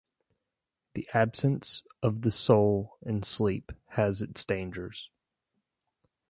The 0.95 1.07
absence 1.13 1.83
of 2.01 2.23
the 2.23 2.31
soul 2.31 2.97
in 3.05 3.21
sleep 3.21 3.71
has 3.89 4.23
its 4.23 4.43
dangers. 4.45 5.11